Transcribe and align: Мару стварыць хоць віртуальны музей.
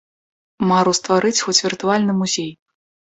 Мару 0.69 0.93
стварыць 0.99 1.39
хоць 1.47 1.55
віртуальны 1.65 2.17
музей. 2.23 2.49